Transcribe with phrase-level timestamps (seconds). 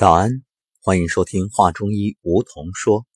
[0.00, 0.42] 早安，
[0.80, 3.06] 欢迎收听《话中医》，梧桐说。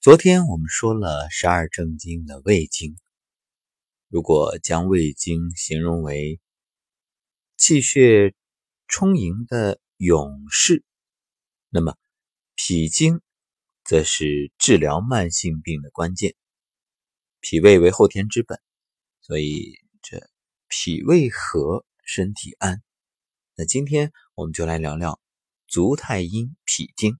[0.00, 2.96] 昨天我们说了十二正经的胃经，
[4.08, 6.40] 如果将胃经形容为
[7.56, 8.34] 气血
[8.88, 10.82] 充盈的勇士，
[11.68, 11.96] 那么
[12.56, 13.20] 脾经
[13.84, 16.34] 则是治疗慢性病的关键。
[17.38, 18.60] 脾胃为后天之本，
[19.20, 20.28] 所以这
[20.66, 22.82] 脾胃和，身体安。
[23.54, 25.20] 那今天我们就来聊聊。
[25.76, 27.18] 足太阴脾经，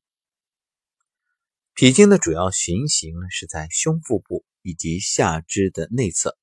[1.75, 6.39] 脾经的主要循行呢是在胸腹部以及下肢的内侧，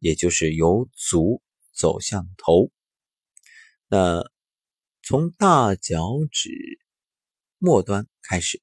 [0.00, 1.40] 也就是由足
[1.72, 2.72] 走向头。
[3.86, 4.28] 那
[5.04, 6.50] 从大脚趾
[7.58, 8.60] 末端开始，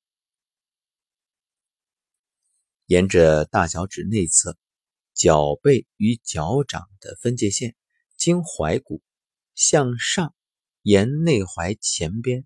[2.85, 4.57] 沿着大脚趾内侧
[5.13, 7.77] 脚背与脚掌的分界线，
[8.17, 9.01] 经踝骨
[9.55, 10.35] 向上。
[10.83, 12.43] 沿内踝前边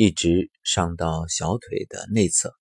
[0.00, 2.54] 一直上到小腿的内侧，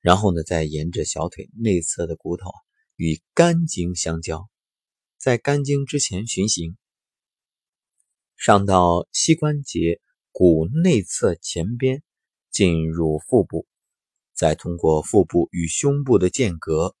[0.00, 2.52] 然后呢，再沿着小腿内侧的骨头
[2.94, 4.48] 与肝经相交，
[5.18, 6.76] 在肝经之前循行，
[8.36, 12.04] 上到膝关节骨内侧前边，
[12.52, 13.66] 进入腹部，
[14.32, 16.94] 再通过腹部与胸部的间隔，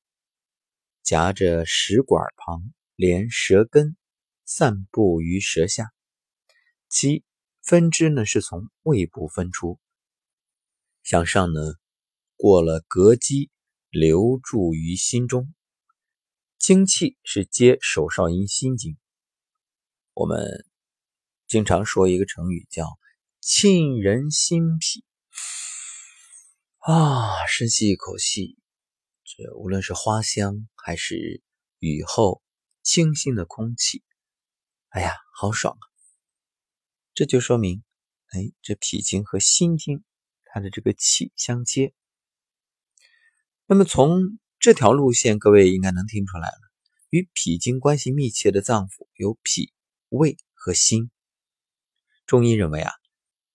[1.04, 2.60] 夹着食管旁，
[2.96, 3.96] 连舌根
[4.44, 5.92] 散布于舌下。
[6.88, 7.22] 七
[7.66, 9.80] 分支呢是从胃部分出，
[11.02, 11.60] 向上呢
[12.36, 13.50] 过了膈肌，
[13.90, 15.52] 流注于心中。
[16.58, 18.96] 精气是接手少阴心经。
[20.14, 20.64] 我们
[21.48, 22.86] 经常说一个成语叫
[23.42, 25.04] “沁人心脾”。
[26.78, 28.56] 啊，深吸一口气，
[29.24, 31.42] 这无论是花香还是
[31.80, 32.44] 雨后
[32.84, 34.04] 清新的空气，
[34.90, 35.95] 哎呀，好爽啊！
[37.16, 37.82] 这就说明，
[38.28, 40.04] 哎，这脾经和心经
[40.44, 41.94] 它的这个气相接。
[43.64, 46.58] 那么从这条路线，各位应该能听出来了，
[47.08, 49.72] 与脾经关系密切的脏腑有脾、
[50.10, 51.10] 胃和心。
[52.26, 52.92] 中医认为啊，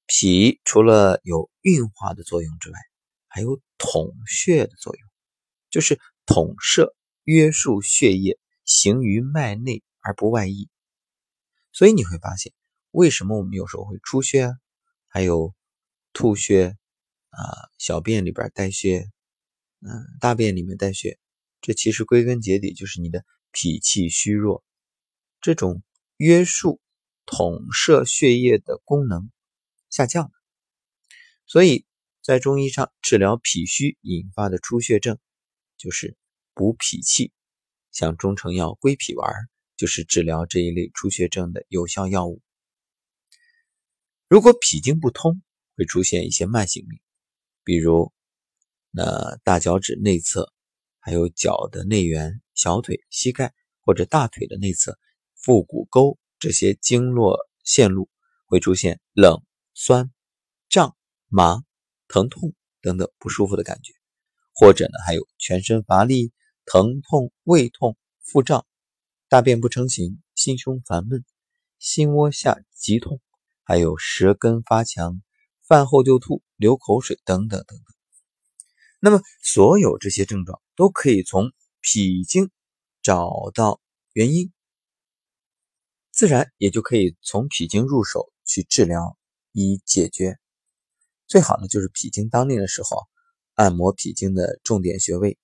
[0.07, 2.79] 脾除了有运化的作用之外，
[3.27, 5.07] 还有统血的作用，
[5.69, 10.67] 就是统摄、约束血液行于脉内而不外溢。
[11.71, 12.51] 所以你会发现。
[12.91, 14.51] 为什么我们有时候会出血？
[15.07, 15.53] 还有
[16.13, 16.77] 吐血
[17.29, 17.39] 啊，
[17.77, 19.09] 小便里边带血，
[19.79, 21.19] 嗯，大便里面带血，
[21.59, 24.63] 这其实归根结底就是你的脾气虚弱，
[25.41, 25.83] 这种
[26.15, 26.79] 约束
[27.25, 29.29] 统摄血液的功能
[29.89, 30.31] 下降了。
[31.45, 31.85] 所以
[32.21, 35.17] 在中医上治疗脾虚引发的出血症，
[35.77, 36.15] 就是
[36.53, 37.31] 补脾气，
[37.91, 39.33] 像中成药归脾丸，
[39.75, 42.41] 就是治疗这一类出血症的有效药物。
[44.31, 45.41] 如果脾经不通，
[45.75, 47.01] 会出现一些慢性病，
[47.65, 48.13] 比如
[48.89, 50.53] 那大脚趾内侧，
[50.99, 54.97] 还有脚的内缘、小腿、膝盖或者大腿的内侧、
[55.35, 58.09] 腹股沟这些经络线路
[58.45, 59.43] 会出现冷、
[59.73, 60.09] 酸、
[60.69, 60.95] 胀、
[61.27, 61.61] 麻、
[62.07, 63.91] 疼痛等等不舒服的感觉，
[64.53, 66.31] 或者呢还有全身乏力、
[66.63, 68.65] 疼痛、胃痛、腹胀、
[69.27, 71.25] 大便不成形、心胸烦闷、
[71.79, 73.19] 心窝下急痛。
[73.63, 75.21] 还有舌根发强、
[75.67, 77.85] 饭后就吐、流口水等等等等。
[78.99, 82.51] 那么，所有这些症状都可以从脾经
[83.01, 83.81] 找到
[84.13, 84.51] 原因，
[86.11, 89.17] 自然也就可以从脾经入手去治疗
[89.53, 90.37] 以解决。
[91.25, 93.07] 最好呢，就是脾经当令的时候，
[93.55, 95.39] 按摩脾经的重点穴位，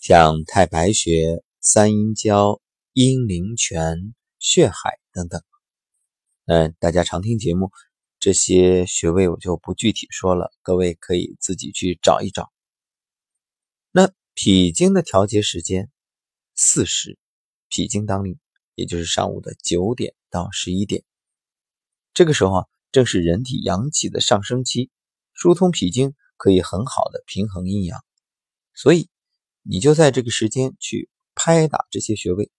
[0.00, 2.60] 像太白穴、三阴交、
[2.92, 5.42] 阴陵泉、血海等等。
[6.48, 7.72] 嗯，大家常听节目，
[8.20, 12.52] 这些穴位我就不具体说了，各位可以自己去找一找。
[13.90, 15.90] 那脾经的调节时间
[16.54, 17.18] 四时，
[17.68, 18.38] 脾经当令，
[18.76, 21.02] 也就是上午的九点到十一点，
[22.14, 24.88] 这个时候啊，正是人体阳气的上升期，
[25.34, 28.04] 疏通脾经可以很好的平衡阴阳，
[28.72, 29.08] 所以
[29.62, 32.52] 你就在这个时间去拍打这些穴位，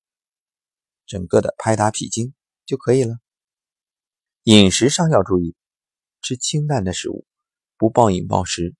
[1.05, 2.33] 整个的拍打脾经
[2.65, 3.17] 就可以了。
[4.49, 5.57] 饮食上要注意，
[6.21, 7.27] 吃清淡的食物，
[7.75, 8.73] 不暴饮暴食，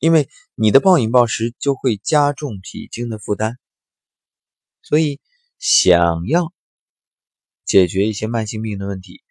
[0.00, 3.56] 因为你的暴饮暴食就会加重脾经的负担。
[4.82, 5.20] 所以，
[5.60, 6.52] 想要
[7.64, 9.22] 解决一些慢性病的问题，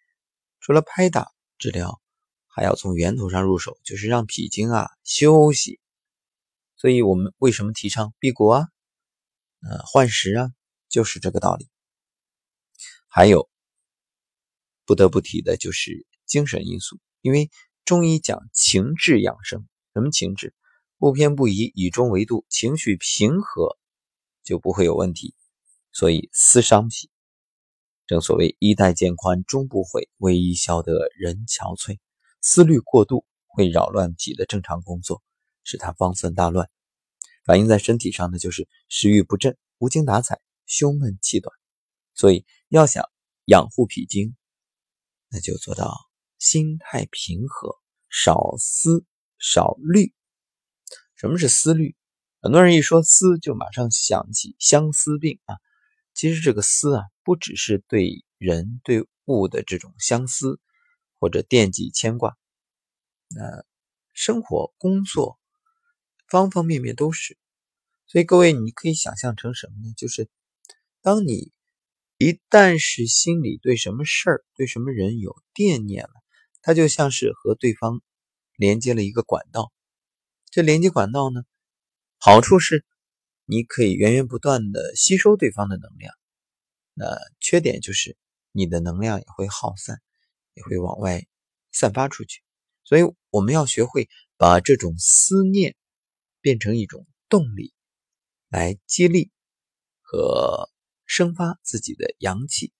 [0.60, 2.00] 除了拍打治疗，
[2.46, 5.78] 还要从源头上入手，就是让脾经啊休息。
[6.76, 8.62] 所以我们为什么提倡辟谷啊，
[9.60, 10.50] 呃换食啊，
[10.88, 11.68] 就是这个道理。
[13.08, 13.46] 还有。
[14.86, 17.50] 不得不提的就是精神因素，因为
[17.84, 20.54] 中医讲情志养生，什么情志？
[20.98, 23.76] 不偏不倚，以中为度，情绪平和
[24.44, 25.34] 就不会有问题。
[25.92, 27.10] 所以思伤脾，
[28.06, 31.98] 正所谓衣带渐宽终不悔，为伊消得人憔悴。
[32.40, 35.22] 思虑过度会扰乱脾的正常工作，
[35.64, 36.70] 使他方寸大乱。
[37.44, 41.52] 反映在身体上的就是食欲不振、无精打采、胸闷气短。
[42.14, 43.04] 所以要想
[43.44, 44.36] 养护脾经，
[45.28, 45.94] 那就做到
[46.38, 47.76] 心态平和，
[48.08, 49.04] 少思
[49.38, 50.14] 少虑。
[51.14, 51.96] 什么是思虑？
[52.42, 55.56] 很多人一说思，就马上想起相思病啊。
[56.14, 60.60] 其实这个思啊，不只是对人对物的这种相思
[61.18, 62.36] 或者惦记牵挂，
[63.28, 63.64] 那
[64.12, 65.38] 生活工作
[66.28, 67.36] 方方面面都是。
[68.06, 69.92] 所以各位，你可以想象成什么呢？
[69.96, 70.28] 就是
[71.02, 71.52] 当你
[72.18, 76.10] 一旦是心里对什么事儿、对什么人有惦念了，
[76.62, 78.00] 它就像是和对方
[78.56, 79.70] 连接了一个管道。
[80.50, 81.42] 这连接管道呢，
[82.18, 82.86] 好处是
[83.44, 86.14] 你可以源源不断的吸收对方的能量，
[86.94, 88.16] 那缺点就是
[88.50, 90.00] 你的能量也会耗散，
[90.54, 91.26] 也会往外
[91.70, 92.40] 散发出去。
[92.82, 94.08] 所以我们要学会
[94.38, 95.76] 把这种思念
[96.40, 97.74] 变成一种动力，
[98.48, 99.30] 来激励
[100.00, 100.70] 和
[101.16, 102.74] 生发自己的阳气，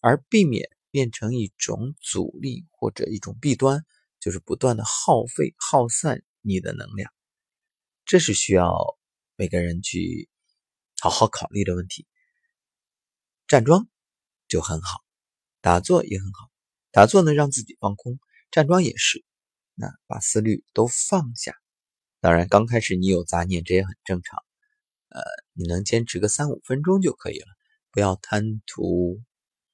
[0.00, 3.84] 而避免变成一种阻力或者一种弊端，
[4.18, 6.24] 就是不断的耗费耗散。
[6.48, 7.12] 你的能量，
[8.04, 8.96] 这是需要
[9.34, 10.28] 每个人去
[11.00, 12.06] 好好考虑的问题。
[13.48, 13.88] 站桩
[14.46, 15.00] 就很好，
[15.60, 16.48] 打坐也很好。
[16.92, 18.14] 打坐呢，让自己放空；
[18.52, 19.24] 站桩也是，
[19.74, 21.56] 那把思虑都放下。
[22.20, 24.44] 当然，刚开始你有杂念，这也很正常。
[25.08, 25.22] 呃，
[25.52, 27.46] 你能坚持个三五分钟就可以了，
[27.90, 29.22] 不要贪图。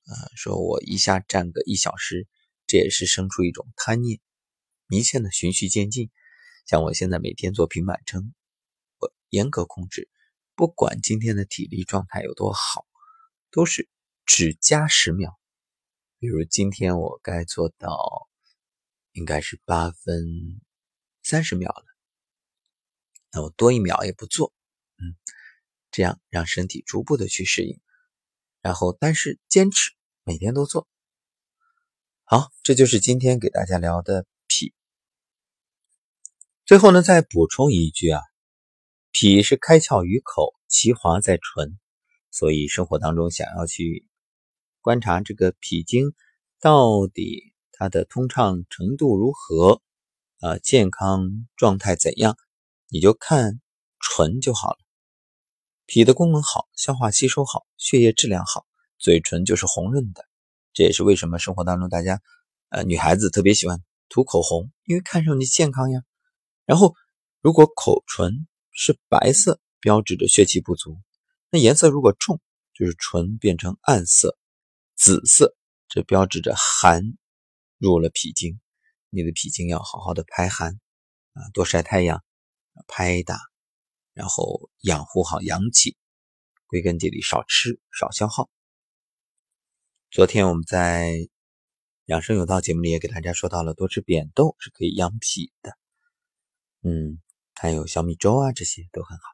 [0.04, 2.26] 呃，说我一下站个一小时，
[2.66, 4.20] 这也是生出一种贪念。
[4.88, 6.10] 一切呢，循序渐进。
[6.66, 8.34] 像我现在每天做平板撑，
[8.98, 10.08] 我严格控制，
[10.54, 12.86] 不管今天的体力状态有多好，
[13.50, 13.88] 都是
[14.26, 15.38] 只加十秒。
[16.18, 18.28] 比如今天我该做到
[19.12, 20.60] 应该是八分
[21.22, 21.84] 三十秒了，
[23.32, 24.52] 那我多一秒也不做，
[25.02, 25.16] 嗯，
[25.90, 27.80] 这样让身体逐步的去适应，
[28.60, 29.90] 然后但是坚持
[30.22, 30.86] 每天都做。
[32.24, 34.72] 好，这就是今天给大家聊的脾。
[36.64, 38.22] 最后呢，再补充一句啊，
[39.10, 41.78] 脾是开窍于口，其华在唇，
[42.30, 44.06] 所以生活当中想要去
[44.80, 46.14] 观察这个脾经
[46.60, 49.82] 到底它的通畅程度如何，
[50.38, 52.38] 啊，健康状态怎样，
[52.88, 53.60] 你就看
[54.00, 54.78] 唇就好了。
[55.86, 58.66] 脾的功能好，消化吸收好，血液质量好，
[58.98, 60.24] 嘴唇就是红润的。
[60.72, 62.20] 这也是为什么生活当中大家，
[62.70, 66.02] 呃，女孩子特别喜欢涂口红，因为看上去健康呀。
[66.64, 66.94] 然后，
[67.40, 70.92] 如果口唇是白色，标志着血气不足；
[71.50, 72.40] 那颜色如果重，
[72.72, 74.38] 就是唇变成暗色、
[74.96, 75.54] 紫色，
[75.88, 77.02] 这标志着寒
[77.76, 78.60] 入了脾经。
[79.10, 80.80] 你的脾经要好好的排寒
[81.34, 82.24] 啊，多晒太阳，
[82.86, 83.38] 拍打，
[84.14, 85.96] 然后养护好阳气。
[86.66, 88.48] 归根结底，少吃少消耗。
[90.10, 91.28] 昨天我们在
[92.06, 95.76] 养生有道节目里也给大家说到了，多吃扁豆是可以养脾的。
[96.82, 97.20] 嗯，
[97.54, 99.24] 还有小米粥啊，这些都很好。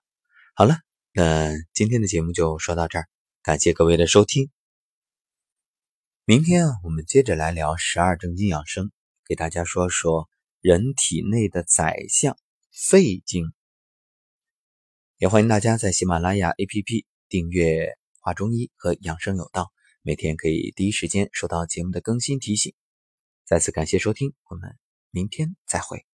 [0.54, 0.80] 好了，
[1.12, 3.08] 那今天的节目就说到这儿，
[3.40, 4.50] 感谢各位的收听。
[6.24, 8.90] 明天啊，我们接着来聊十二正经养生，
[9.24, 10.28] 给大家说说
[10.60, 12.36] 人体内的宰相
[12.72, 13.52] 肺经。
[15.18, 17.86] 也欢迎大家在喜马拉雅 APP 订阅
[18.20, 19.62] 《华中医》和《养生有道》，
[20.02, 22.72] 每天可以第一时间收到节目的更新提醒。
[23.44, 24.78] 再次感谢收听，我们
[25.10, 26.07] 明天再会。